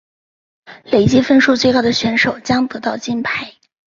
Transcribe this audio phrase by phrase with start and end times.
[0.85, 3.53] 累积分数最高的选手将得到金牌。